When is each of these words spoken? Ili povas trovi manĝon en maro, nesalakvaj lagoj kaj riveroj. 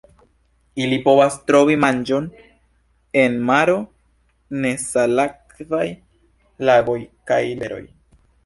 Ili 0.83 0.97
povas 1.03 1.35
trovi 1.49 1.75
manĝon 1.83 2.29
en 3.23 3.37
maro, 3.51 3.77
nesalakvaj 4.65 5.87
lagoj 6.71 7.01
kaj 7.33 7.43
riveroj. 7.53 7.83